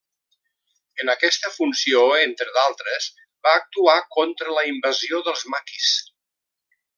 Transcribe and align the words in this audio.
En 1.03 1.11
aquesta 1.13 1.51
funció, 1.57 2.01
entre 2.21 2.55
d'altres, 2.55 3.09
va 3.49 3.53
actuar 3.61 3.97
contra 4.17 4.57
la 4.59 4.65
invasió 4.71 5.21
dels 5.29 5.45
maquis. 5.57 5.93